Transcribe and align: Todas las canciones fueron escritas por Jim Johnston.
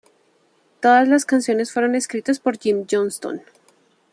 Todas 0.81 1.07
las 1.07 1.25
canciones 1.25 1.71
fueron 1.71 1.93
escritas 1.93 2.39
por 2.39 2.57
Jim 2.57 2.87
Johnston. 2.89 3.43